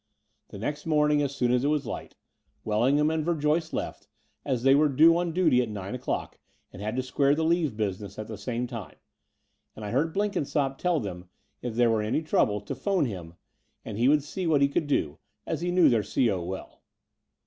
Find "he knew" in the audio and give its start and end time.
15.61-15.87